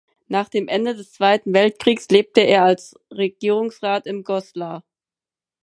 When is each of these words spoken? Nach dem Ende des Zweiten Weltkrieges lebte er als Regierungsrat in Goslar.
Nach 0.29 0.49
dem 0.49 0.67
Ende 0.67 0.95
des 0.95 1.13
Zweiten 1.13 1.53
Weltkrieges 1.53 2.09
lebte 2.09 2.41
er 2.41 2.63
als 2.63 2.95
Regierungsrat 3.11 4.07
in 4.07 4.23
Goslar. 4.23 4.83